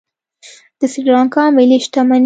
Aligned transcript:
د 0.79 0.81
سریلانکا 0.93 1.43
ملي 1.57 1.77
شتمني 1.85 2.19